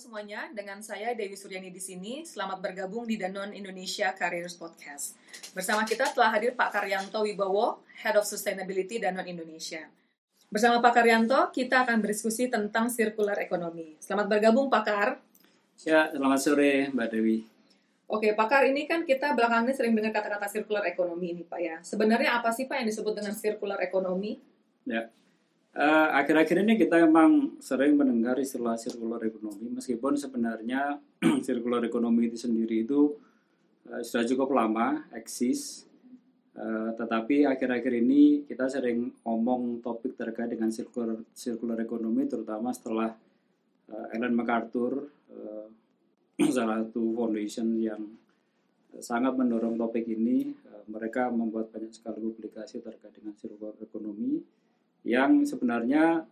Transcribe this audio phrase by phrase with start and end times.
[0.00, 2.24] Semuanya, dengan saya Dewi Suryani di sini.
[2.24, 5.12] Selamat bergabung di Danone Indonesia Careers Podcast.
[5.52, 9.84] Bersama kita telah hadir Pak Karyanto Wibowo, Head of Sustainability Danone Indonesia.
[10.48, 14.00] Bersama Pak Karyanto, kita akan berdiskusi tentang circular economy.
[14.00, 15.20] Selamat bergabung Pak Kar.
[15.84, 17.44] Ya, selamat sore Mbak Dewi.
[18.08, 21.60] Oke, Pak Kar, ini kan kita belakangan ini sering dengar kata-kata circular economy ini Pak
[21.60, 21.76] ya.
[21.84, 24.40] Sebenarnya apa sih Pak yang disebut dengan circular economy?
[24.88, 25.12] Ya,
[25.70, 30.98] Eh, akhir-akhir ini kita memang sering mendengar istilah circular economy, meskipun sebenarnya
[31.46, 33.14] circular economy itu sendiri itu
[33.86, 35.86] uh, sudah cukup lama eksis,
[36.58, 43.14] uh, tetapi akhir-akhir ini kita sering ngomong topik terkait dengan circular circular economy, terutama setelah
[43.94, 45.70] uh, Ellen MacArthur, uh,
[46.50, 48.10] salah satu foundation yang
[48.98, 54.42] sangat mendorong topik ini, uh, mereka membuat banyak sekali publikasi terkait dengan circular economy
[55.04, 56.24] yang sebenarnya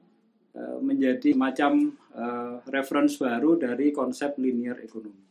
[0.55, 5.25] uh, menjadi macam uh, reference baru dari konsep linear economy.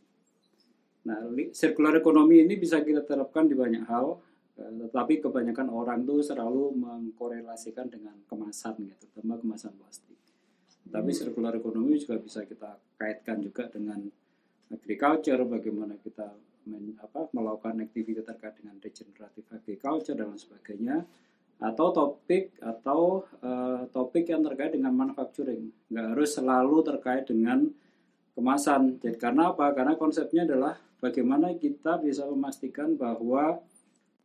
[1.06, 4.18] Nah, circular economy ini bisa kita terapkan di banyak hal,
[4.58, 10.18] uh, tetapi kebanyakan orang tuh selalu mengkorelasikan dengan kemasan, gitu, terutama kemasan plastik.
[10.88, 11.18] Tapi hmm.
[11.20, 14.02] circular economy juga bisa kita kaitkan juga dengan
[14.68, 16.28] agriculture, bagaimana kita
[16.68, 20.96] men, apa, melakukan aktivitas terkait dengan regenerative agriculture dan lain sebagainya
[21.58, 25.70] atau topik atau uh, topik yang terkait dengan manufacturing.
[25.90, 27.66] Nggak harus selalu terkait dengan
[28.38, 29.02] kemasan.
[29.02, 29.74] Jadi karena apa?
[29.74, 33.58] Karena konsepnya adalah bagaimana kita bisa memastikan bahwa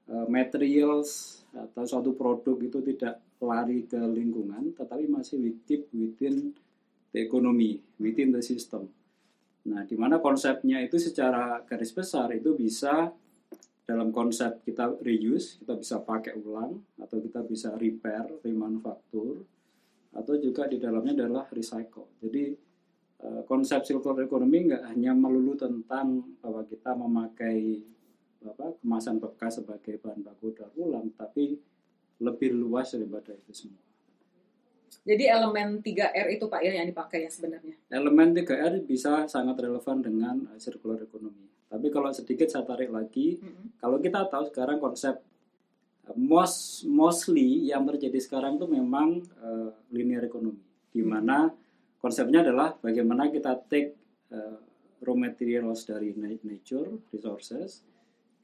[0.10, 6.56] uh, materials atau suatu produk itu tidak lari ke lingkungan tetapi masih keep within
[7.14, 8.90] the economy within the system.
[9.70, 13.14] Nah di mana konsepnya itu secara garis besar itu bisa
[13.84, 19.44] dalam konsep kita reuse, kita bisa pakai ulang, atau kita bisa repair, remanufaktur,
[20.16, 22.08] atau juga di dalamnya adalah recycle.
[22.24, 22.56] Jadi
[23.20, 27.84] eh, konsep circular economy nggak hanya melulu tentang bahwa kita memakai
[28.44, 31.60] apa, kemasan bekas sebagai bahan baku daur ulang, tapi
[32.24, 33.84] lebih luas daripada itu semua.
[35.04, 37.76] Jadi elemen 3R itu Pak ya yang dipakai ya sebenarnya?
[37.92, 43.82] Elemen 3R bisa sangat relevan dengan circular economy tapi kalau sedikit saya tarik lagi, mm-hmm.
[43.82, 45.18] kalau kita tahu sekarang konsep
[46.06, 50.62] uh, most mostly yang terjadi sekarang itu memang uh, linear economy,
[50.94, 51.50] di mana
[51.98, 53.98] konsepnya adalah bagaimana kita take
[54.30, 54.62] uh,
[55.02, 56.14] raw materials dari
[56.46, 57.82] nature resources,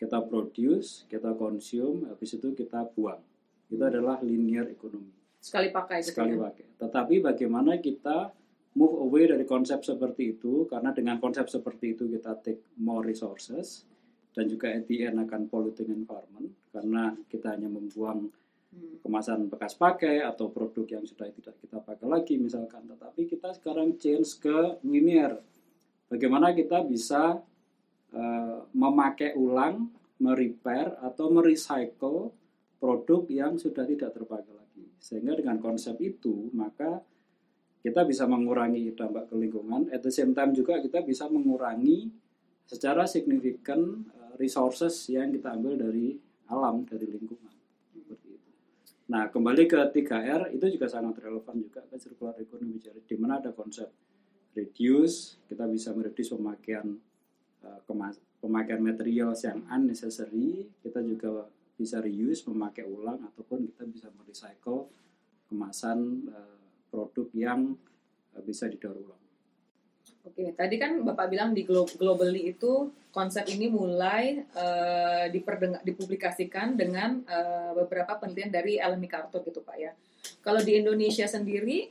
[0.02, 3.22] kita produce, kita consume, habis itu kita buang.
[3.70, 3.92] Itu mm-hmm.
[3.94, 5.14] adalah linear economy.
[5.38, 6.02] Sekali pakai.
[6.02, 6.50] Sekali ya?
[6.50, 6.66] pakai.
[6.82, 8.34] Tetapi bagaimana kita
[8.80, 13.84] move away dari konsep seperti itu karena dengan konsep seperti itu kita take more resources
[14.32, 18.32] dan juga at the end akan polluting environment karena kita hanya membuang
[18.72, 19.04] hmm.
[19.04, 22.88] kemasan bekas pakai atau produk yang sudah tidak kita pakai lagi misalkan.
[22.88, 25.44] Tetapi kita sekarang change ke linear
[26.08, 27.36] bagaimana kita bisa
[28.16, 29.92] uh, memakai ulang
[30.24, 32.32] merepair atau merecycle
[32.80, 34.88] produk yang sudah tidak terpakai lagi.
[35.04, 37.04] Sehingga dengan konsep itu maka
[37.80, 42.12] kita bisa mengurangi dampak ke lingkungan, at the same time juga kita bisa mengurangi
[42.68, 46.20] secara signifikan uh, resources yang kita ambil dari
[46.52, 47.50] alam, dari lingkungan.
[49.10, 53.42] Nah, kembali ke 3R itu juga sangat relevan juga ke circular economy, jadi di mana
[53.42, 53.90] ada konsep
[54.54, 56.94] reduce, kita bisa mereduce pemakaian
[57.66, 57.80] uh,
[58.38, 64.92] pemakaian materials yang unnecessary, kita juga bisa reuse, memakai ulang ataupun kita bisa merecycle
[65.50, 66.59] kemasan uh,
[66.90, 67.78] produk yang
[68.36, 69.22] uh, bisa didaur ulang.
[70.30, 75.26] Oke, tadi kan Bapak bilang di globally itu konsep ini mulai uh,
[75.82, 79.96] dipublikasikan dengan uh, beberapa penelitian dari Ellen MacArthur gitu Pak ya.
[80.44, 81.90] Kalau di Indonesia sendiri,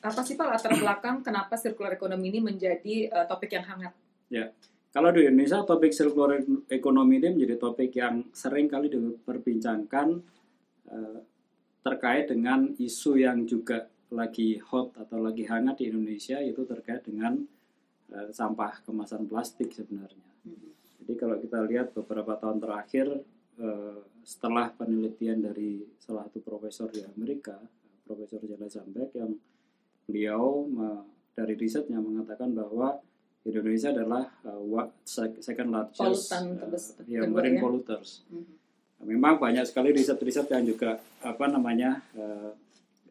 [0.00, 3.92] apa sih Pak latar belakang kenapa circular economy ini menjadi uh, topik yang hangat?
[4.32, 4.50] Ya,
[4.96, 6.40] kalau di Indonesia topik circular
[6.72, 10.08] economy ini menjadi topik yang sering kali diperbincangkan
[10.88, 11.18] uh,
[11.84, 17.38] terkait dengan isu yang juga lagi hot atau lagi hangat di Indonesia itu terkait dengan
[18.14, 20.28] uh, sampah kemasan plastik sebenarnya.
[20.46, 20.70] Hmm.
[21.02, 23.06] Jadi kalau kita lihat beberapa tahun terakhir
[23.58, 27.58] uh, setelah penelitian dari salah satu profesor di Amerika,
[28.06, 29.34] Profesor Jala Zambek yang
[30.06, 30.70] beliau
[31.34, 33.02] dari risetnya mengatakan bahwa
[33.46, 34.90] Indonesia adalah uh,
[35.38, 37.62] second largest uh, ya, marine ya?
[37.62, 38.26] polluters.
[38.26, 38.42] Hmm.
[39.06, 42.50] Memang banyak sekali riset-riset yang juga apa namanya uh,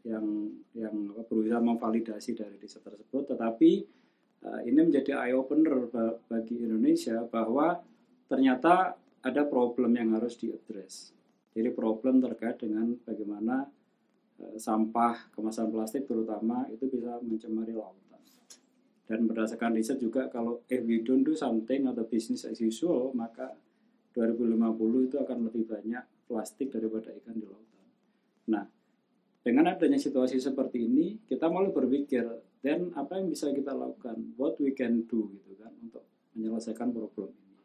[0.05, 3.81] yang yang berusaha memvalidasi dari riset tersebut, tetapi
[4.45, 5.89] uh, ini menjadi eye opener
[6.29, 7.81] bagi Indonesia bahwa
[8.29, 8.93] ternyata
[9.25, 11.09] ada problem yang harus diadres.
[11.57, 13.65] Jadi problem terkait dengan bagaimana
[14.39, 18.03] uh, sampah kemasan plastik terutama itu bisa mencemari lautan.
[19.05, 23.53] dan berdasarkan riset juga kalau if we don't do something atau business as usual maka
[24.17, 27.85] 2050 itu akan lebih banyak plastik daripada ikan di lautan.
[28.49, 28.65] Nah,
[29.45, 32.25] dengan adanya situasi seperti ini, kita mulai berpikir,
[32.65, 36.01] dan apa yang bisa kita lakukan, what we can do gitu kan untuk
[36.33, 37.61] menyelesaikan problem ini.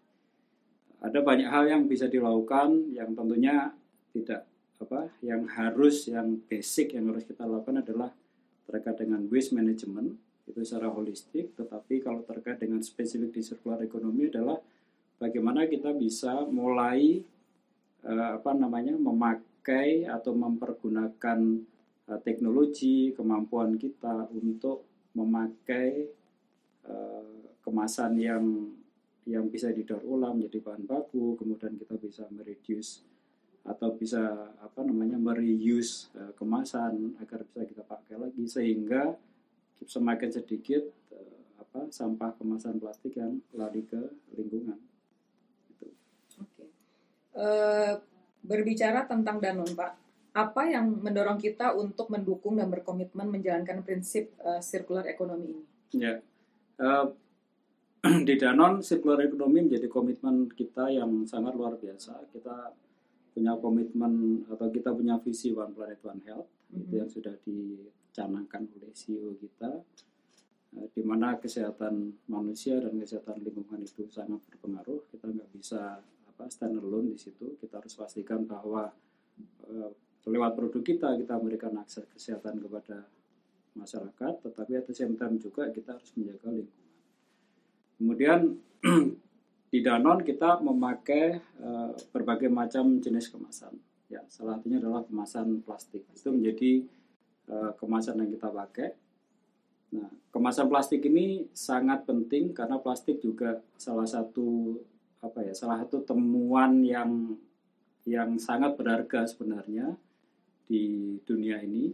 [1.00, 3.72] Ada banyak hal yang bisa dilakukan yang tentunya
[4.12, 4.44] tidak
[4.76, 8.12] apa, yang harus, yang basic yang harus kita lakukan adalah
[8.68, 14.28] terkait dengan waste management itu secara holistik, tetapi kalau terkait dengan spesifik di circular economy
[14.28, 14.60] adalah
[15.16, 17.24] bagaimana kita bisa mulai
[18.04, 21.40] uh, apa namanya memakai atau mempergunakan
[22.10, 24.82] uh, teknologi kemampuan kita untuk
[25.14, 26.10] memakai
[26.90, 28.44] uh, kemasan yang
[29.28, 33.06] yang bisa didaur ulang menjadi bahan baku kemudian kita bisa mereduce
[33.62, 38.42] atau bisa apa namanya mereuse uh, kemasan agar bisa kita pakai lagi.
[38.48, 39.14] Sehingga
[39.84, 40.82] semakin sedikit
[41.60, 44.00] apa sampah kemasan plastik yang lari ke
[44.34, 44.80] lingkungan.
[48.40, 54.62] Berbicara tentang Danone, Pak, apa yang mendorong kita untuk mendukung dan berkomitmen menjalankan prinsip uh,
[54.62, 55.64] circular economy ini?
[55.96, 56.22] Ya,
[56.78, 57.10] uh,
[58.28, 62.30] di Danone circular economy menjadi komitmen kita yang sangat luar biasa.
[62.30, 62.70] Kita
[63.34, 66.82] punya komitmen atau kita punya visi One Planet One Health mm -hmm.
[66.82, 69.70] itu yang sudah dicanangkan oleh CEO kita
[70.70, 75.98] di mana kesehatan manusia dan kesehatan lingkungan itu sangat berpengaruh kita nggak bisa
[76.30, 78.94] apa stand alone di situ kita harus pastikan bahwa
[79.66, 79.90] uh,
[80.28, 83.08] lewat produk kita kita memberikan akses kesehatan kepada
[83.72, 86.88] masyarakat tetapi at the same time juga kita harus menjaga lingkungan.
[87.96, 88.40] Kemudian
[89.72, 93.76] di Danon kita memakai uh, berbagai macam jenis kemasan.
[94.10, 96.02] Ya salah satunya adalah kemasan plastik.
[96.12, 96.84] Itu menjadi
[97.48, 98.90] uh, kemasan yang kita pakai.
[99.90, 104.78] Nah, kemasan plastik ini sangat penting karena plastik juga salah satu
[105.20, 107.36] apa ya salah satu temuan yang
[108.08, 109.98] yang sangat berharga sebenarnya
[110.70, 111.90] di dunia ini.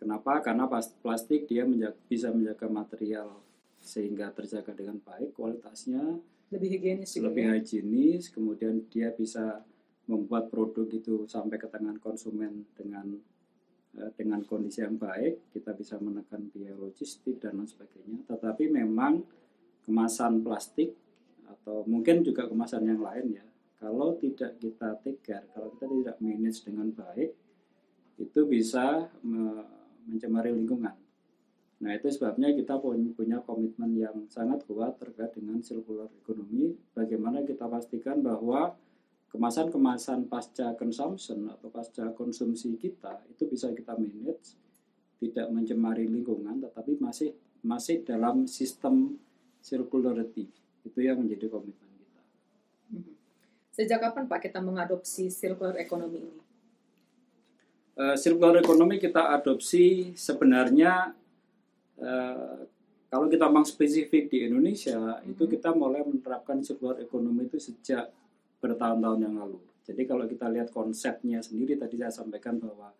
[0.00, 0.40] Kenapa?
[0.40, 0.64] Karena
[1.04, 3.44] plastik dia menjaga, bisa menjaga material
[3.84, 6.00] sehingga terjaga dengan baik kualitasnya
[6.48, 7.52] lebih higienis lebih ya?
[7.60, 9.60] higienis kemudian dia bisa
[10.08, 13.12] membuat produk itu sampai ke tangan konsumen dengan
[14.00, 19.20] eh, dengan kondisi yang baik kita bisa menekan biaya logistik dan lain sebagainya tetapi memang
[19.84, 20.96] kemasan plastik
[21.44, 23.46] atau mungkin juga kemasan yang lain ya
[23.84, 27.36] kalau tidak kita take care kalau kita tidak manage dengan baik
[28.16, 29.12] itu bisa
[30.08, 30.96] mencemari lingkungan.
[31.84, 37.68] Nah itu sebabnya kita punya komitmen yang sangat kuat terkait dengan circular economy bagaimana kita
[37.68, 38.72] pastikan bahwa
[39.28, 44.56] kemasan-kemasan pasca consumption atau pasca konsumsi kita itu bisa kita manage
[45.20, 49.20] tidak mencemari lingkungan tetapi masih masih dalam sistem
[49.60, 50.48] circularity
[50.84, 51.83] itu yang menjadi komitmen.
[53.74, 56.42] Sejak kapan Pak kita mengadopsi circular economy ini?
[57.98, 61.10] Uh, circular economy kita adopsi sebenarnya
[61.98, 62.62] uh,
[63.10, 65.30] kalau kita memang spesifik di Indonesia mm-hmm.
[65.34, 68.14] itu kita mulai menerapkan circular economy itu sejak
[68.62, 69.58] bertahun-tahun yang lalu.
[69.82, 72.94] Jadi kalau kita lihat konsepnya sendiri tadi saya sampaikan bahwa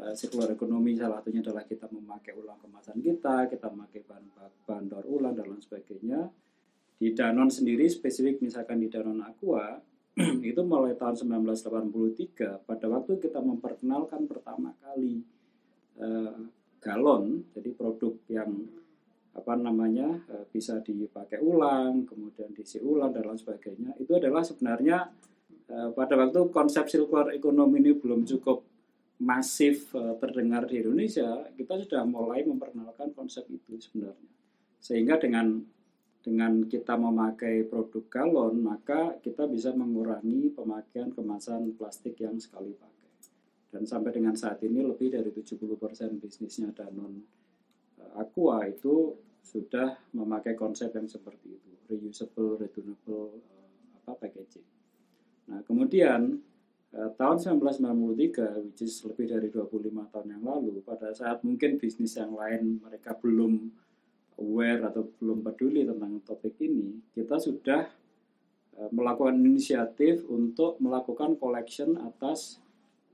[0.00, 4.24] uh, circular economy salah satunya adalah kita memakai ulang kemasan kita, kita memakai bahan
[4.64, 6.32] bahan daur ulang dan lain sebagainya
[6.96, 9.78] di Danon sendiri spesifik misalkan di Danon Aqua
[10.50, 11.14] itu mulai tahun
[11.46, 15.22] 1983 pada waktu kita memperkenalkan pertama kali
[16.02, 16.42] uh,
[16.82, 18.50] galon jadi produk yang
[19.34, 25.06] apa namanya uh, bisa dipakai ulang kemudian diisi ulang dan lain sebagainya itu adalah sebenarnya
[25.70, 28.66] uh, pada waktu konsep circular economy ini belum cukup
[29.18, 34.30] masif uh, terdengar di Indonesia kita sudah mulai memperkenalkan konsep itu sebenarnya.
[34.78, 35.58] Sehingga dengan
[36.18, 43.10] dengan kita memakai produk galon, maka kita bisa mengurangi pemakaian kemasan plastik yang sekali pakai.
[43.68, 45.78] Dan sampai dengan saat ini lebih dari 70%
[46.18, 47.20] bisnisnya Danone
[48.00, 54.68] eh, Aqua itu sudah memakai konsep yang seperti itu, reusable, returnable uh, apa packaging.
[55.48, 56.36] Nah, kemudian
[56.92, 62.20] uh, tahun 1993, which is lebih dari 25 tahun yang lalu, pada saat mungkin bisnis
[62.20, 63.72] yang lain mereka belum
[64.38, 67.90] aware atau belum peduli tentang topik ini, kita sudah
[68.78, 72.62] uh, melakukan inisiatif untuk melakukan collection atas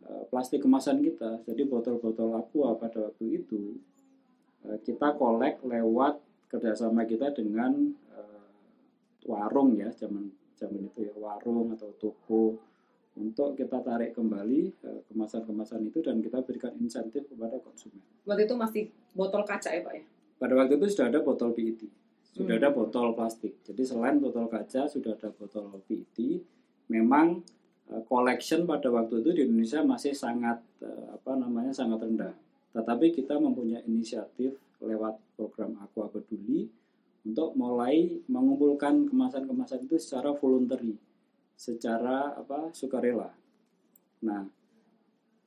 [0.04, 1.40] uh, plastik kemasan kita.
[1.48, 3.80] Jadi botol-botol aqua pada waktu itu
[4.68, 6.20] uh, kita kolek lewat
[6.52, 7.98] kerjasama kita dengan
[9.24, 12.60] warung ya zaman zaman itu ya warung atau toko
[13.16, 18.04] untuk kita tarik kembali kemasan-kemasan itu dan kita berikan insentif kepada konsumen.
[18.28, 18.84] Waktu itu masih
[19.16, 20.04] botol kaca ya pak ya?
[20.38, 21.86] Pada waktu itu sudah ada botol PET,
[22.34, 22.60] sudah Hmm.
[22.62, 23.62] ada botol plastik.
[23.62, 26.42] Jadi selain botol kaca sudah ada botol PET.
[26.90, 27.40] Memang
[27.84, 32.32] eh, collection pada waktu itu di Indonesia masih sangat eh, apa namanya sangat rendah.
[32.74, 36.66] Tetapi kita mempunyai inisiatif lewat program Aqua Peduli
[37.24, 40.96] untuk mulai mengumpulkan kemasan-kemasan itu secara voluntary,
[41.56, 43.32] secara apa sukarela.
[44.24, 44.44] Nah,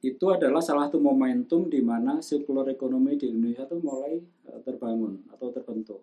[0.05, 5.25] itu adalah salah satu momentum di mana circular economy di Indonesia itu mulai eh, terbangun
[5.33, 6.01] atau terbentuk.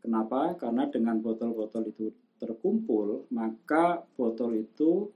[0.00, 0.56] Kenapa?
[0.56, 2.08] Karena dengan botol-botol itu
[2.40, 5.10] terkumpul, maka botol itu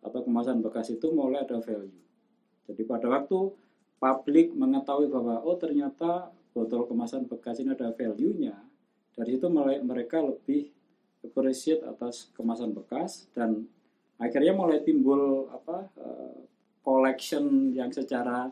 [0.00, 2.00] atau kemasan bekas itu mulai ada value.
[2.70, 3.52] Jadi pada waktu
[4.00, 8.56] publik mengetahui bahwa oh ternyata botol kemasan bekas ini ada value-nya,
[9.12, 10.72] dari itu mulai mereka lebih
[11.20, 13.68] appreciate atas kemasan bekas dan
[14.16, 16.36] akhirnya mulai timbul apa eh,
[16.80, 18.48] collection yang secara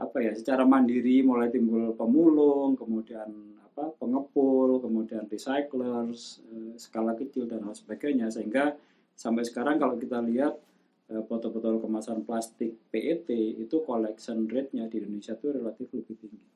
[0.00, 3.28] apa ya secara mandiri mulai timbul pemulung kemudian
[3.60, 8.74] apa pengepul kemudian recyclers eh, skala kecil dan hal sebagainya sehingga
[9.12, 10.56] sampai sekarang kalau kita lihat
[11.12, 13.28] eh, botol-botol kemasan plastik PET
[13.60, 16.50] itu collection rate-nya di Indonesia itu relatif lebih tinggi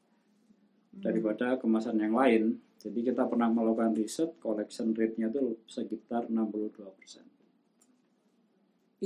[0.94, 2.58] daripada kemasan yang lain.
[2.78, 7.43] Jadi kita pernah melakukan riset collection rate-nya itu sekitar 62%.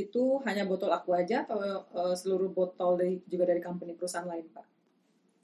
[0.07, 4.47] Itu hanya botol aku aja atau eh, seluruh botol dari juga dari company perusahaan lain,
[4.55, 4.67] Pak?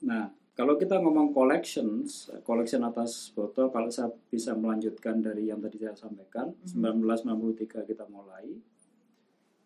[0.05, 5.83] Nah, kalau kita ngomong collections, collection atas botol, kalau saya bisa melanjutkan dari yang tadi
[5.83, 6.79] saya sampaikan, Mhm.
[6.79, 8.47] 1993 kita mulai.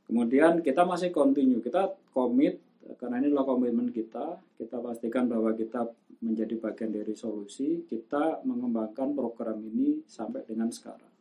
[0.10, 2.58] Kemudian kita masih continue, kita komit,
[2.98, 5.86] karena ini adalah komitmen kita, kita pastikan bahwa kita
[6.25, 11.13] menjadi bagian dari solusi, kita mengembangkan program ini sampai dengan sekarang.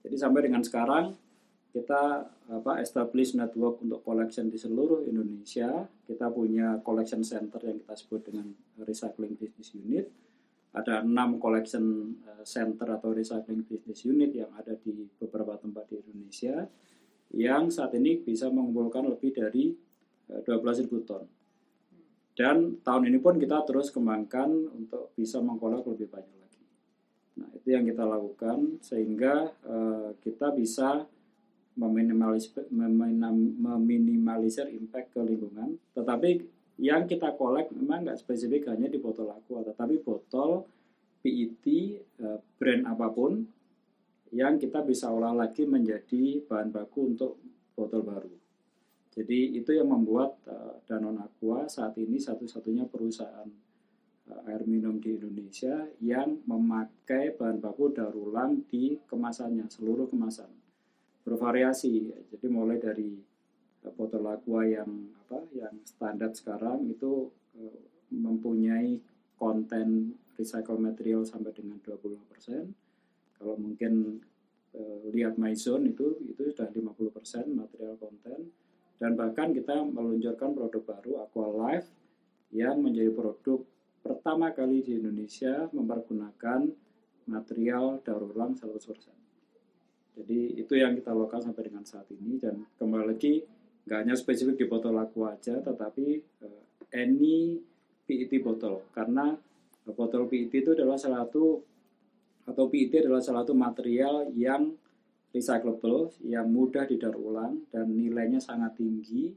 [0.00, 1.12] Jadi sampai dengan sekarang,
[1.74, 2.22] kita
[2.54, 5.82] apa establish network untuk collection di seluruh Indonesia.
[6.06, 8.46] Kita punya collection center yang kita sebut dengan
[8.78, 10.06] recycling business unit.
[10.70, 15.98] Ada enam collection eh, center atau recycling business unit yang ada di beberapa tempat di
[15.98, 16.62] Indonesia
[17.34, 19.74] yang saat ini bisa mengumpulkan lebih dari
[20.30, 21.26] eh, 12.000 ton.
[22.38, 26.62] Dan tahun ini pun kita terus kembangkan untuk bisa mengkolek lebih banyak lagi.
[27.42, 31.10] Nah, itu yang kita lakukan sehingga eh, kita bisa
[31.74, 35.74] meminimalis, meminam- meminimalisir impact ke lingkungan.
[35.94, 36.30] Tetapi
[36.82, 40.66] yang kita kolek memang nggak spesifik hanya di botol aqua, tetapi botol
[41.22, 43.32] PET eh, brand apa pun
[44.34, 47.38] yang kita bisa olah lagi menjadi bahan baku untuk
[47.78, 48.34] botol baru.
[49.14, 53.46] Jadi itu yang membuat eh, Danone Aqua saat ini satu-satunya perusahaan
[54.30, 60.63] eh, air minum di Indonesia yang memakai bahan baku daur ulang di kemasannya, seluruh kemasan
[61.24, 62.12] bervariasi.
[62.30, 63.16] Jadi mulai dari
[63.82, 64.88] eh, botol aqua yang
[65.26, 67.80] apa yang standar sekarang itu eh,
[68.12, 69.00] mempunyai
[69.40, 73.40] konten recycle material sampai dengan 25%.
[73.40, 74.20] Kalau mungkin
[74.76, 78.52] eh, lihat MyZone itu itu sudah 50% material konten
[79.00, 81.90] dan bahkan kita meluncurkan produk baru Aqua Life
[82.54, 83.66] yang menjadi produk
[84.04, 86.70] pertama kali di Indonesia mempergunakan
[87.26, 89.23] material daur ulang 100%.
[90.14, 93.42] Jadi itu yang kita lakukan sampai dengan saat ini dan kembali lagi
[93.84, 96.62] nggak hanya spesifik di botol aqua aja, tetapi eh,
[96.94, 97.58] any
[98.06, 99.34] PET botol karena
[99.92, 101.60] botol PET itu adalah salah satu
[102.46, 104.76] atau PET adalah salah satu material yang
[105.34, 109.34] recyclable, yang mudah didaur ulang dan nilainya sangat tinggi,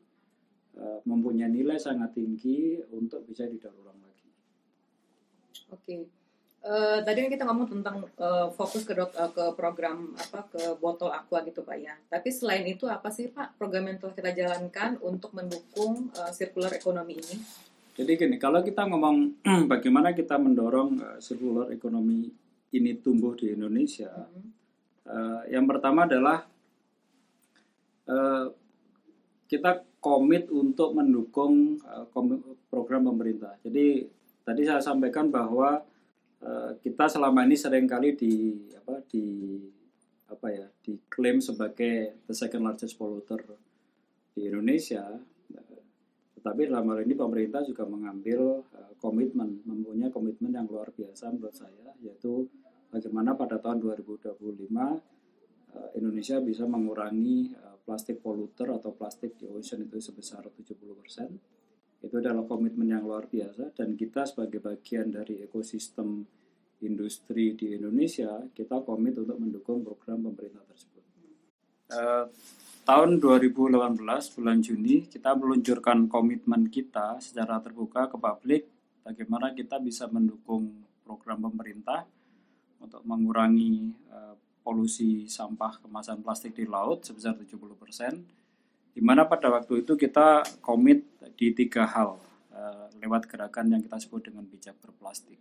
[0.78, 4.30] eh, mempunyai nilai sangat tinggi untuk bisa didaur ulang lagi.
[5.74, 6.27] Oke.
[6.58, 10.76] Eh, tadi kan kita ngomong tentang eh, fokus ke dok- eh, ke program apa ke
[10.76, 11.94] botol aqua gitu pak ya.
[12.04, 16.74] Tapi selain itu apa sih pak program yang telah kita jalankan untuk mendukung eh, circular
[16.74, 17.36] economy ini?
[17.94, 22.28] Jadi gini, kalau kita ngomong bagaimana kita mendorong eh, circular economy
[22.70, 24.44] ini tumbuh di Indonesia, Mhm.
[25.06, 26.42] eh, yang pertama adalah
[28.04, 28.46] eh,
[29.48, 31.80] kita komit untuk mendukung
[32.12, 33.56] komi- program pemerintah.
[33.62, 34.04] Jadi
[34.42, 35.80] tadi saya sampaikan bahwa
[36.86, 39.26] kita selama ini sering kali di apa di
[40.28, 43.40] apa ya diklaim sebagai the second largest polluter
[44.36, 45.04] di Indonesia.
[45.56, 45.84] Eh,
[46.38, 51.56] Tetapi dalam hal ini pemerintah juga mengambil eh, komitmen, mempunyai komitmen yang luar biasa menurut
[51.56, 52.46] saya, yaitu
[52.94, 59.88] bagaimana pada tahun 2025 eh, Indonesia bisa mengurangi eh, plastik polluter atau plastik di ocean
[59.88, 61.57] itu sebesar 70%.
[62.02, 66.22] Itu adalah komitmen yang luar biasa dan kita sebagai bagian dari ekosistem
[66.86, 71.04] industri di Indonesia, kita komit untuk mendukung program pemerintah tersebut.
[71.88, 72.26] Eh,
[72.84, 78.64] tahun 2018 bulan Juni kita meluncurkan komitmen kita secara terbuka ke publik
[79.08, 82.04] bagaimana kita bisa mendukung program pemerintah
[82.84, 88.14] untuk mengurangi uh, polusi sampah kemasan plastik di laut sebesar 70 persen
[88.98, 91.06] di mana pada waktu itu kita komit
[91.38, 92.18] di tiga hal
[92.50, 95.38] uh, lewat gerakan yang kita sebut dengan bijak berplastik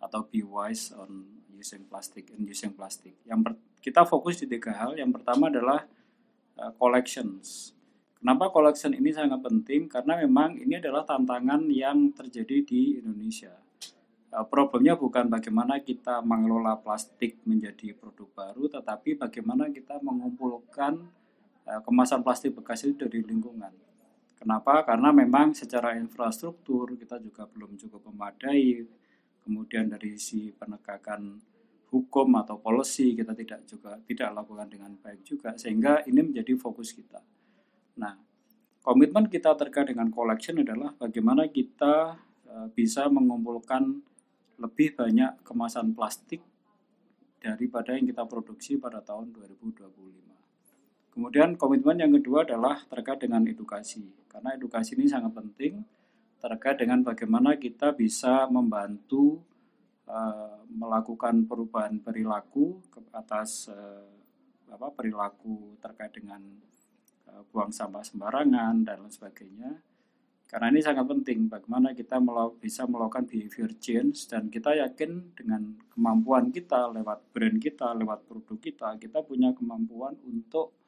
[0.00, 3.12] atau be wise on using plastic and using plastic.
[3.28, 4.96] Yang kita fokus di tiga hal.
[4.96, 5.84] Yang pertama adalah
[6.56, 7.76] uh, collections.
[8.16, 9.84] Kenapa collection ini sangat penting?
[9.84, 13.52] Karena memang ini adalah tantangan yang terjadi di Indonesia.
[14.32, 21.19] Uh, problemnya bukan bagaimana kita mengelola plastik menjadi produk baru, tetapi bagaimana kita mengumpulkan Eh,
[21.64, 23.70] kemasan plastik bekas itu dari lingkungan.
[24.40, 24.80] Kenapa?
[24.88, 28.80] Karena memang secara infrastruktur kita juga belum cukup memadai.
[29.44, 31.36] Kemudian dari si penegakan
[31.90, 36.94] hukum atau policy kita tidak juga tidak lakukan dengan baik juga sehingga ini menjadi fokus
[36.94, 37.20] kita.
[37.98, 38.14] Nah,
[38.80, 42.16] komitmen kita terkait dengan collection adalah bagaimana kita
[42.48, 44.00] eh, bisa mengumpulkan
[44.56, 46.40] lebih banyak kemasan plastik
[47.40, 50.39] daripada yang kita produksi pada tahun 2025.
[51.10, 54.06] Kemudian komitmen yang kedua adalah terkait dengan edukasi.
[54.30, 55.82] Karena edukasi ini sangat penting
[56.40, 59.44] terkait dengan bagaimana kita bisa membantu
[60.08, 64.08] uh, melakukan perubahan perilaku ke atas uh,
[64.70, 66.40] apa perilaku terkait dengan
[67.28, 69.70] uh, buang sampah sembarangan dan lain sebagainya.
[70.50, 72.18] Karena ini sangat penting bagaimana kita
[72.58, 78.58] bisa melakukan behavior change dan kita yakin dengan kemampuan kita lewat brand kita, lewat produk
[78.58, 80.79] kita, kita punya kemampuan untuk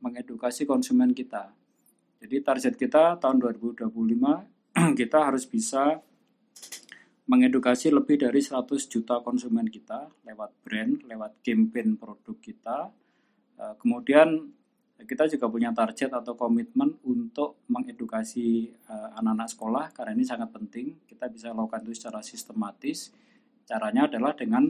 [0.00, 1.52] mengedukasi konsumen kita.
[2.20, 3.88] Jadi target kita tahun 2025
[5.00, 6.04] kita harus bisa
[7.30, 12.90] mengedukasi lebih dari 100 juta konsumen kita lewat brand, lewat campaign produk kita.
[13.56, 14.50] Eh, kemudian
[15.00, 21.06] kita juga punya target atau komitmen untuk mengedukasi eh, anak-anak sekolah karena ini sangat penting.
[21.06, 23.14] Kita bisa lakukan itu secara sistematis.
[23.62, 24.66] Caranya adalah dengan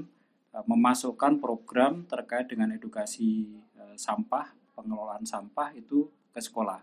[0.52, 3.56] eh, memasukkan program terkait dengan edukasi
[3.96, 6.80] sampah pengelolaan sampah itu ke sekolah.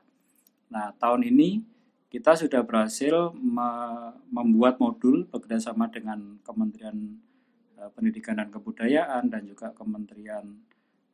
[0.69, 1.65] Nah, tahun ini
[2.07, 3.69] kita sudah berhasil me
[4.31, 7.19] membuat modul bekerjasama dengan Kementerian
[7.81, 10.45] uh, Pendidikan dan Kebudayaan dan juga Kementerian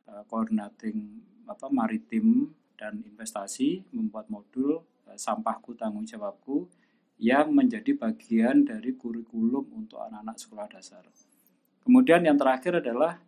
[0.06, 6.70] uh, Coordinating apa Maritim dan Investasi membuat modul uh, Sampahku Tanggung Jawabku
[7.18, 11.06] yang menjadi bagian dari kurikulum untuk anak-anak sekolah dasar.
[11.82, 13.22] Kemudian yang terakhir adalah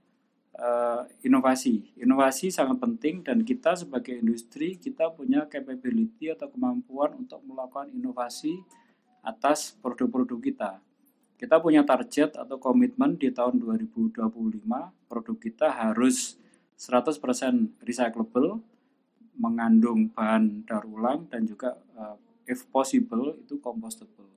[0.57, 1.97] uh, inovasi.
[2.01, 8.61] Inovasi sangat penting dan kita sebagai industri kita punya capability atau kemampuan untuk melakukan inovasi
[9.21, 10.71] atas produk-produk kita.
[11.37, 14.25] Kita punya target atau komitmen di tahun 2025
[15.05, 16.41] produk kita harus
[16.81, 17.21] 100%
[17.85, 18.61] recyclable,
[19.37, 22.17] mengandung bahan daur ulang dan juga uh,
[22.49, 24.29] if possible itu compostable.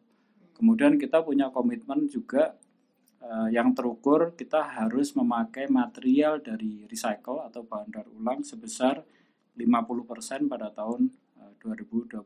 [0.59, 2.59] Kemudian kita punya komitmen juga
[3.51, 9.03] yang terukur kita harus memakai material dari recycle atau bahan daur ulang sebesar
[9.59, 12.23] 50% pada tahun uh, 2025.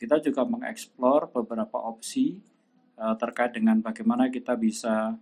[0.00, 2.40] Kita juga mengeksplor beberapa opsi
[2.96, 5.12] uh, terkait dengan bagaimana kita bisa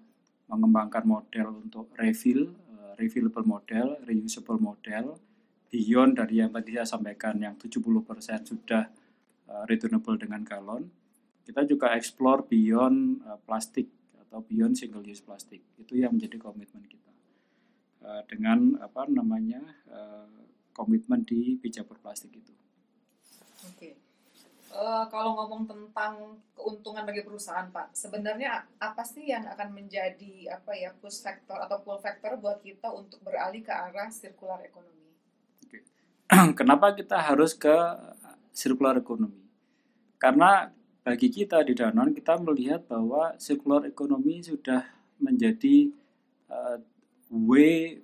[0.46, 2.50] mengembangkan model untuk refill,
[2.98, 5.14] refillable model, reusable model,
[5.70, 7.86] beyond dari yang tadi saya sampaikan yang 70%
[8.50, 8.90] sudah
[9.70, 10.90] returnable dengan galon.
[11.46, 13.99] Kita juga explore beyond plastik
[14.30, 17.10] atau beyond single use plastik itu yang menjadi komitmen kita
[18.06, 19.58] uh, dengan apa namanya
[19.90, 20.30] uh,
[20.70, 22.54] komitmen di bijak berplastik itu.
[23.66, 23.74] Oke.
[23.74, 23.92] Okay.
[24.70, 30.54] Uh, eh, kalau ngomong tentang keuntungan bagi perusahaan, Pak, sebenarnya apa sih yang akan menjadi
[30.54, 35.10] apa ya push factor atau pull factor buat kita untuk beralih ke arah circular economy?
[35.66, 35.82] Okay.
[36.58, 37.74] Kenapa kita harus ke
[38.54, 39.42] circular economy?
[40.22, 40.70] Karena
[41.10, 44.86] bagi kita di Danone kita melihat bahwa circular economy sudah
[45.18, 45.90] menjadi
[46.46, 46.78] uh,
[47.34, 47.98] way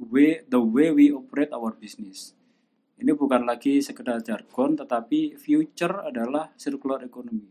[0.00, 2.32] way the way we operate our business.
[2.96, 7.44] Ini bukan lagi sekedar jargon tetapi future adalah circular economy.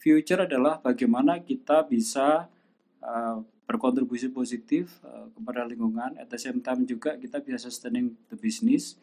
[0.00, 2.48] Future adalah bagaimana kita bisa
[3.04, 3.36] uh,
[3.68, 8.96] berkontribusi positif uh, kepada lingkungan at the same time juga kita bisa sustaining the business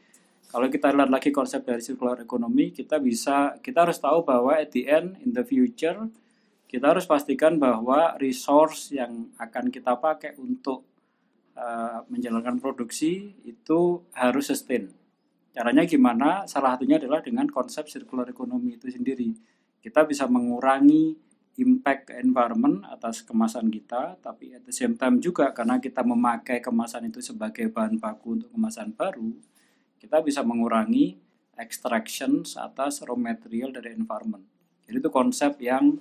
[0.48, 4.72] kalau kita lihat lagi konsep dari circular economy, kita bisa kita harus tahu bahwa at
[4.72, 6.08] the end in the future
[6.68, 10.88] kita harus pastikan bahwa resource yang akan kita pakai untuk
[11.56, 14.92] uh, menjalankan produksi itu harus sustain.
[15.52, 16.44] Caranya gimana?
[16.48, 19.32] Salah satunya adalah dengan konsep circular economy itu sendiri.
[19.80, 21.16] Kita bisa mengurangi
[21.58, 27.10] impact environment atas kemasan kita, tapi at the same time juga karena kita memakai kemasan
[27.10, 29.34] itu sebagai bahan baku untuk kemasan baru,
[29.98, 31.18] kita bisa mengurangi
[31.58, 34.46] extraction atas raw material dari environment.
[34.86, 35.98] Jadi itu konsep yang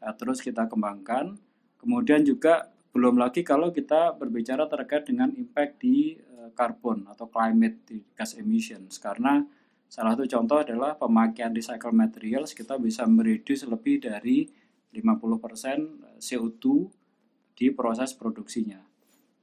[0.00, 1.38] uh, terus kita kembangkan
[1.80, 7.88] Kemudian juga belum lagi kalau kita berbicara terkait dengan impact di uh, karbon atau climate
[7.88, 9.40] di gas emissions karena
[9.88, 14.44] salah satu contoh adalah pemakaian recycle materials kita bisa mereduce lebih dari
[14.92, 16.64] 50% CO2
[17.56, 18.84] di proses produksinya.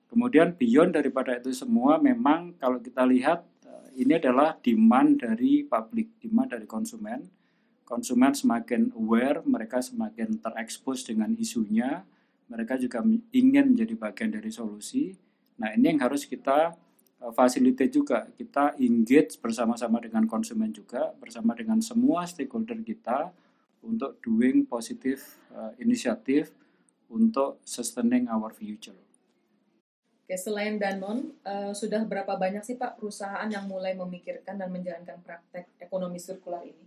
[0.08, 3.57] Kemudian beyond daripada itu semua memang kalau kita lihat eh,
[3.98, 7.26] ini adalah demand dari publik, demand dari konsumen.
[7.82, 12.06] Konsumen semakin aware, mereka semakin terekspos dengan isunya,
[12.52, 13.02] mereka juga
[13.34, 15.16] ingin menjadi bagian dari solusi.
[15.58, 16.78] Nah, ini yang harus kita
[17.24, 18.28] uh, facilitate juga.
[18.30, 23.34] Kita engage bersama-sama dengan konsumen juga, bersama dengan semua stakeholder kita
[23.82, 25.24] untuk doing positive
[25.56, 26.54] uh, inisiatif
[27.08, 29.07] untuk sustaining our future.
[30.28, 35.24] Oke, selain Danon, uh, sudah berapa banyak sih Pak perusahaan yang mulai memikirkan dan menjalankan
[35.24, 36.84] praktek ekonomi sirkular ini?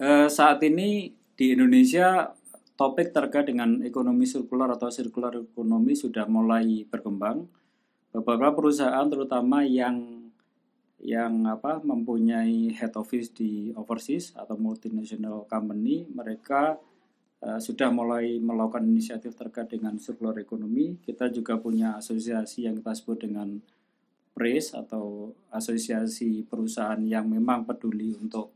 [0.00, 2.32] uh, saat ini di Indonesia
[2.80, 7.44] topik terkait dengan ekonomi sirkular atau sirkular ekonomi sudah mulai berkembang.
[8.08, 10.24] Beberapa perusahaan terutama yang
[10.96, 16.80] yang apa mempunyai head office di overseas atau multinational company, mereka
[17.44, 20.96] uh, sudah mulai melakukan inisiatif terkait dengan sirkular ekonomi.
[21.04, 23.60] Kita juga punya asosiasi yang kita sebut dengan
[24.34, 28.50] PRACE atau asosiasi perusahaan yang memang peduli untuk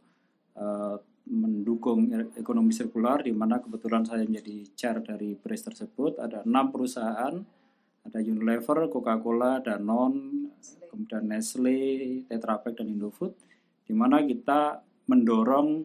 [0.59, 0.99] uh,
[1.29, 7.37] mendukung ekonomi sirkular di mana kebetulan saya menjadi chair dari PRIS tersebut ada enam perusahaan
[8.09, 10.49] ada Unilever, Coca-Cola, Danone,
[10.89, 13.37] kemudian Nestle, Tetra Pak dan Indofood
[13.85, 15.85] di mana kita mendorong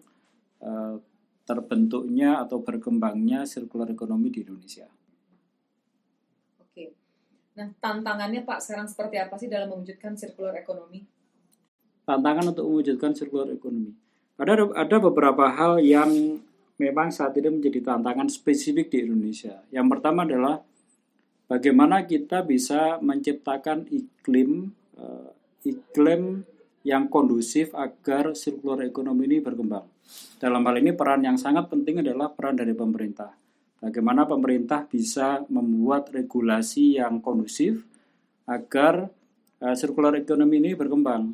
[0.63, 0.95] uh,
[1.43, 4.87] terbentuknya atau berkembangnya sirkular ekonomi di Indonesia.
[6.59, 6.95] Oke.
[7.59, 11.03] Nah, tantangannya Pak sekarang seperti apa sih dalam mewujudkan sirkular ekonomi?
[12.07, 14.03] Tantangan untuk mewujudkan sirkular ekonomi
[14.37, 16.41] ada ada beberapa hal yang
[16.81, 19.61] memang saat ini menjadi tantangan spesifik di Indonesia.
[19.69, 20.57] Yang pertama adalah
[21.45, 25.29] bagaimana kita bisa menciptakan iklim uh,
[25.61, 26.41] iklim
[26.83, 29.85] yang kondusif agar sirkular ekonomi ini berkembang.
[30.37, 33.31] Dalam hal ini peran yang sangat penting adalah peran dari pemerintah.
[33.83, 37.83] Bagaimana pemerintah bisa membuat regulasi yang kondusif
[38.47, 39.11] agar
[39.63, 39.75] uh,
[40.15, 41.31] ekonomi ini berkembang.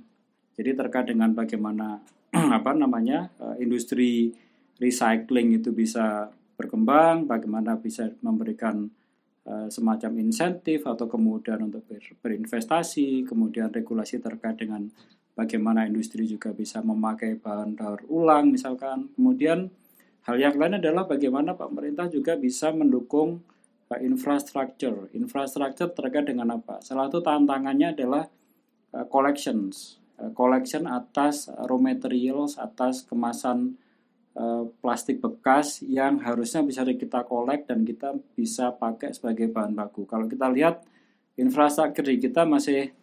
[0.54, 2.02] Jadi terkait dengan bagaimana
[2.58, 4.34] apa namanya uh, industri
[4.78, 8.90] recycling itu bisa berkembang, bagaimana bisa memberikan
[9.46, 14.86] uh, semacam insentif atau kemudian untuk ber, berinvestasi, kemudian regulasi terkait dengan
[15.40, 19.08] bagaimana industri juga bisa memakai bahan daur ulang misalkan.
[19.16, 19.72] Kemudian
[20.28, 23.40] hal yang lain adalah bagaimana pemerintah juga bisa mendukung
[23.88, 25.08] uh, infrastruktur.
[25.16, 26.84] Infrastruktur terkait dengan apa?
[26.84, 28.28] Salah satu tantangannya adalah
[28.92, 33.80] uh, collections Eh, collection atas raw materials, atas kemasan
[34.80, 40.08] plastik bekas yang harusnya bisa kita kolek dan kita bisa pakai sebagai bahan baku.
[40.08, 40.88] Kalau kita lihat
[41.36, 42.96] infrastruktur kita masih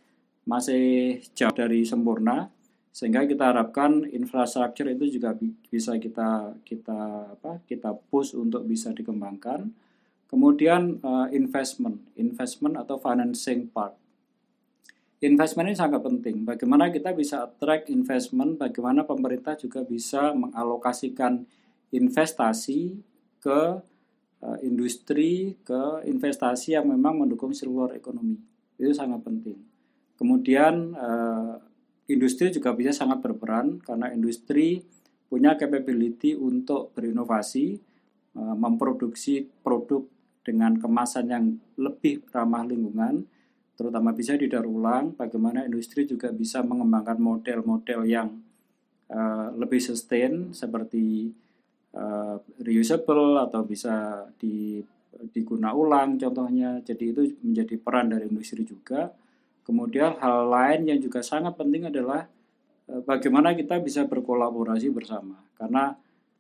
[0.47, 2.49] masih jauh dari sempurna
[2.95, 5.37] sehingga kita harapkan infrastruktur itu juga
[5.69, 9.69] bisa kita kita apa kita push untuk bisa dikembangkan.
[10.27, 13.95] Kemudian uh, investment, investment atau financing part
[15.25, 16.45] investment ini sangat penting.
[16.45, 21.47] Bagaimana kita bisa attract investment, bagaimana pemerintah juga bisa mengalokasikan
[21.95, 23.01] investasi
[23.41, 23.61] ke
[24.43, 28.37] uh, industri, ke investasi yang memang mendukung seluruh ekonomi.
[28.77, 29.76] Itu sangat penting.
[30.17, 31.61] Kemudian uh,
[32.09, 34.81] industri juga bisa sangat berperan karena industri
[35.29, 37.77] punya capability untuk berinovasi,
[38.37, 40.09] uh, memproduksi produk
[40.47, 41.45] dengan kemasan yang
[41.77, 43.27] lebih ramah lingkungan,
[43.75, 48.31] terutama bisa didaur ulang, bagaimana industri juga bisa mengembangkan model-model yang
[49.11, 51.35] uh, lebih sustain seperti
[51.99, 54.81] uh, reusable atau bisa di
[55.35, 56.79] diguna ulang contohnya.
[56.85, 59.11] Jadi itu menjadi peran dari industri juga.
[59.67, 62.31] Kemudian hal lain yang juga sangat penting adalah
[62.87, 65.43] uh, bagaimana kita bisa berkolaborasi bersama.
[65.59, 65.91] Karena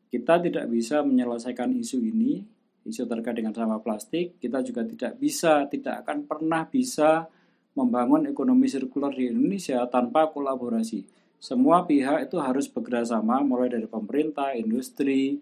[0.07, 5.67] kita tidak bisa menyelesaikan isu ini isu terkait dengan sampah plastik, kita juga tidak bisa,
[5.67, 7.27] tidak akan pernah bisa
[7.75, 11.05] membangun ekonomi sirkular di Indonesia tanpa kolaborasi.
[11.37, 15.37] Semua pihak itu harus bekerjasama, mulai dari pemerintah, industri,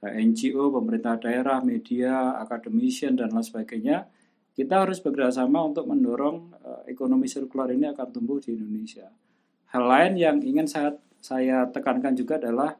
[0.00, 4.08] eh, NGO, pemerintah daerah, media, akademisian, dan lain sebagainya.
[4.54, 9.10] Kita harus bekerjasama untuk mendorong uh, ekonomi sirkular ini akan tumbuh di Indonesia.
[9.74, 12.78] Hal lain yang ingin saya, saya tekankan juga adalah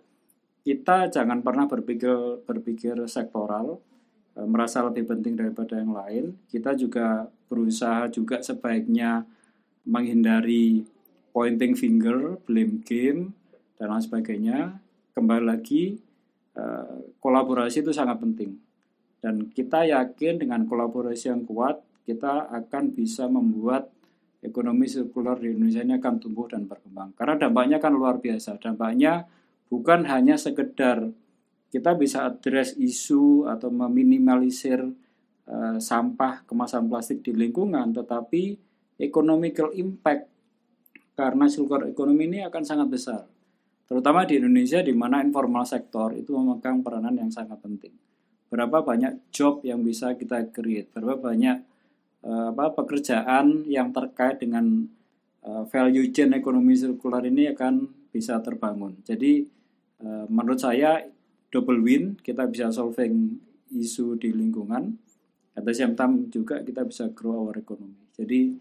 [0.63, 3.83] kita jangan pernah berpikir berpikir sektoral,
[4.35, 6.25] E, merasa lebih penting daripada yang lain.
[6.51, 9.23] Kita juga berusaha juga sebaiknya
[9.87, 10.83] menghindari
[11.31, 13.31] pointing finger, blame game,
[13.79, 14.59] dan lain sebagainya.
[15.15, 16.03] Kembali lagi,
[16.55, 16.65] e,
[17.23, 18.59] kolaborasi itu sangat penting.
[19.25, 23.89] Dan kita yakin dengan kolaborasi yang kuat, kita akan bisa membuat
[24.45, 27.17] ekonomi sirkular di Indonesia ini akan tumbuh dan berkembang.
[27.17, 28.61] Karena dampaknya kan luar biasa.
[28.61, 29.25] Dampaknya
[29.73, 31.09] bukan hanya sekedar
[31.73, 34.85] kita bisa address isu atau meminimalisir
[35.49, 38.61] uh, sampah kemasan plastik di lingkungan, tetapi
[39.01, 40.29] economical impact
[41.17, 43.25] karena sirkular ekonomi ini akan sangat besar.
[43.89, 48.04] Terutama di Indonesia di mana informal sektor itu memegang peranan yang sangat penting
[48.55, 51.59] berapa banyak job yang bisa kita create, berapa banyak
[52.23, 54.87] uh, apa pekerjaan yang terkait dengan
[55.43, 58.95] uh, value chain ekonomi sirkular ini akan bisa terbangun.
[59.03, 59.43] Jadi
[60.07, 61.03] uh, menurut saya
[61.51, 63.43] double win, kita bisa solving
[63.75, 64.95] isu di lingkungan,
[65.59, 68.07] at the same time juga kita bisa grow our economy.
[68.15, 68.55] Jadi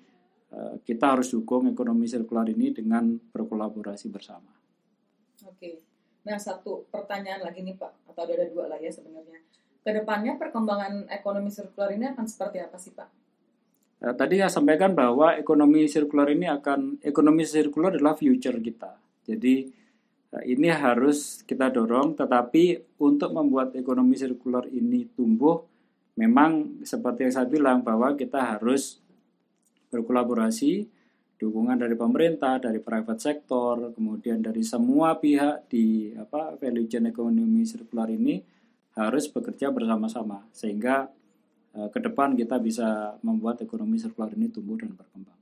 [0.57, 4.57] uh, kita harus dukung ekonomi sirkular ini dengan berkolaborasi bersama.
[5.45, 5.85] Oke,
[6.25, 9.53] nah satu pertanyaan lagi nih Pak, atau ada dua lah ya sebenarnya
[9.83, 13.09] ke depannya perkembangan ekonomi sirkular ini akan seperti apa sih Pak?
[14.03, 18.95] Ya, tadi saya sampaikan bahwa ekonomi sirkular ini akan ekonomi sirkular adalah future kita.
[19.27, 19.67] Jadi
[20.35, 25.63] eh, ini harus kita dorong, tetapi untuk membuat ekonomi sirkular ini tumbuh,
[26.15, 29.03] memang seperti yang saya bilang bahwa kita harus
[29.91, 30.87] berkolaborasi,
[31.39, 37.67] dukungan dari pemerintah, dari private sector, kemudian dari semua pihak di apa value chain ekonomi
[37.67, 38.62] sirkular ini
[38.93, 41.09] harus bekerja bersama-sama sehingga
[41.73, 45.39] uh, ke depan kita bisa membuat ekonomi sirkular ini tumbuh dan berkembang.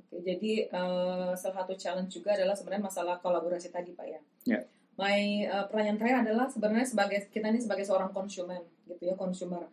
[0.00, 4.20] Oke, jadi uh, salah satu challenge juga adalah sebenarnya masalah kolaborasi tadi Pak ya.
[4.44, 4.60] Ya.
[5.00, 9.64] My uh, pertanyaan terakhir adalah sebenarnya sebagai kita ini sebagai seorang konsumen gitu ya konsumer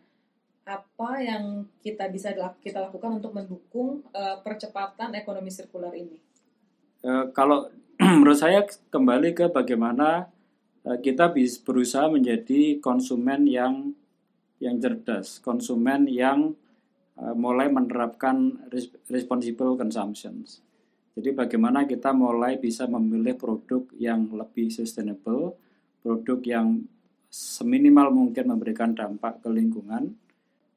[0.68, 6.20] apa yang kita bisa kita lakukan untuk mendukung uh, percepatan ekonomi sirkular ini?
[7.00, 7.72] Uh, kalau
[8.20, 8.60] menurut saya
[8.92, 10.28] kembali ke bagaimana
[10.82, 13.92] kita bisa berusaha menjadi konsumen yang
[14.58, 16.54] yang cerdas, konsumen yang
[17.18, 18.58] uh, mulai menerapkan
[19.06, 20.42] responsible consumption.
[21.18, 25.58] Jadi bagaimana kita mulai bisa memilih produk yang lebih sustainable,
[26.02, 26.86] produk yang
[27.30, 30.14] seminimal mungkin memberikan dampak ke lingkungan.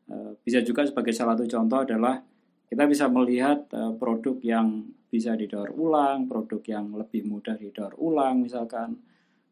[0.10, 2.22] Uh, bisa juga sebagai salah satu contoh adalah
[2.72, 3.68] kita bisa melihat
[4.00, 8.96] produk yang bisa didaur ulang, produk yang lebih mudah didaur ulang misalkan,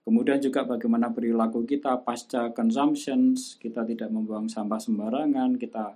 [0.04, 5.94] Kemudian juga bagaimana perilaku kita pasca consumption, kita tidak membuang sampah sembarangan, kita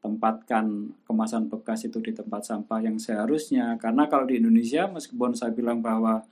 [0.00, 3.76] tempatkan kemasan bekas itu di tempat sampah yang seharusnya.
[3.76, 6.24] Karena kalau di Indonesia, meskipun saya bilang bahwa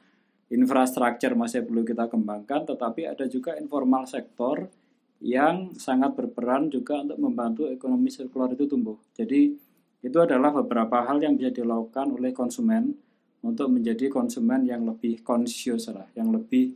[0.49, 4.73] infrastruktur masih perlu kita kembangkan, tetapi ada juga informal sektor
[5.21, 8.97] yang sangat berperan juga untuk membantu ekonomi sirkular itu tumbuh.
[9.13, 9.53] Jadi
[9.99, 12.95] itu adalah beberapa hal yang bisa dilakukan oleh konsumen
[13.43, 16.75] untuk menjadi konsumen yang lebih conscious lah, yang lebih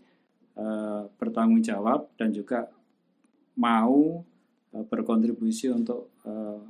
[0.56, 2.68] uh, bertanggung jawab dan juga
[3.56, 4.24] mau
[4.72, 6.60] uh, berkontribusi untuk uh,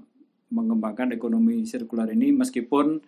[0.52, 3.00] mengembangkan ekonomi sirkular ini meskipun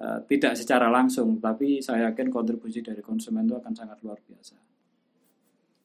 [0.00, 4.56] uh, tidak secara langsung tapi saya yakin kontribusi dari konsumen itu akan sangat luar biasa.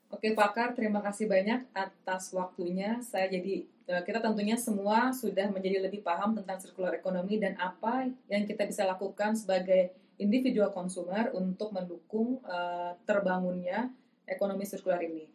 [0.07, 3.03] Oke Pakar, terima kasih banyak atas waktunya.
[3.03, 8.47] Saya jadi kita tentunya semua sudah menjadi lebih paham tentang sirkular ekonomi dan apa yang
[8.47, 13.91] kita bisa lakukan sebagai individual konsumer untuk mendukung uh, terbangunnya
[14.27, 15.25] ekonomi sirkular ini.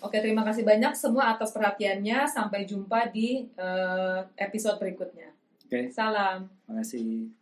[0.00, 2.24] Oke, terima kasih banyak semua atas perhatiannya.
[2.26, 5.30] Sampai jumpa di uh, episode berikutnya.
[5.64, 5.92] Oke.
[5.92, 6.48] Salam.
[6.64, 7.39] Terima kasih.